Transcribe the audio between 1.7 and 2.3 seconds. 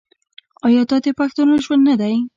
نه دی؟